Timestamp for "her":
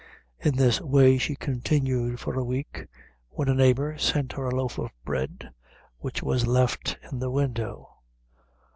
4.33-4.45